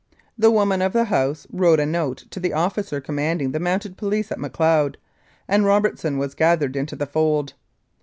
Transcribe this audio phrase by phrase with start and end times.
[0.35, 4.31] The woman of the house wrote a note to the officer commanding the Mounted Police
[4.31, 4.97] at Macleod,
[5.47, 7.53] and Robertson was gathered into the fold.